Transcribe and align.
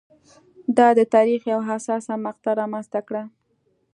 دا 0.77 0.87
د 0.97 0.99
تاریخ 1.13 1.41
یوه 1.51 1.65
حساسه 1.71 2.13
مقطعه 2.25 2.53
رامنځته 2.61 2.99
کړه. 3.07 3.23